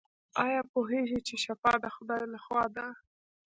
[0.45, 2.87] ایا پوهیږئ چې شفا د خدای لخوا ده؟